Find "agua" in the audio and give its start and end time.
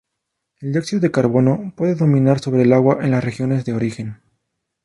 2.73-3.05